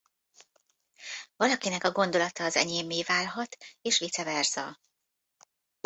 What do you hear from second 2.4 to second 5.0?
az enyémé válhat és vice versa.